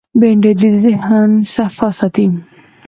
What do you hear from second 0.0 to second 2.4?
بېنډۍ د ذهن صفا ساتي